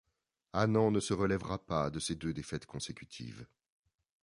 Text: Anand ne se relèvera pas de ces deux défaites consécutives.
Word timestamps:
Anand 0.53 0.89
ne 0.89 0.99
se 0.99 1.13
relèvera 1.13 1.59
pas 1.63 1.91
de 1.91 1.99
ces 1.99 2.15
deux 2.15 2.33
défaites 2.33 2.65
consécutives. 2.65 3.45